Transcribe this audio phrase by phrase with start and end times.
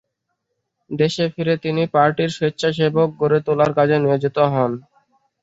[0.89, 4.71] দেশে ফিরে তিনি পার্টির স্বেচ্ছাসেবক গড়ে তোলার কাজে নিয়োজিত হন।